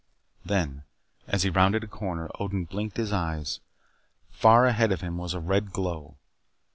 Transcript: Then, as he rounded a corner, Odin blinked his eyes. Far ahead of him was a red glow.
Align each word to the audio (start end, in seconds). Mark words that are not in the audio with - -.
Then, 0.43 0.81
as 1.27 1.43
he 1.43 1.51
rounded 1.51 1.83
a 1.83 1.87
corner, 1.87 2.27
Odin 2.39 2.63
blinked 2.65 2.97
his 2.97 3.13
eyes. 3.13 3.59
Far 4.31 4.65
ahead 4.65 4.91
of 4.91 5.01
him 5.01 5.19
was 5.19 5.35
a 5.35 5.39
red 5.39 5.69
glow. 5.71 6.17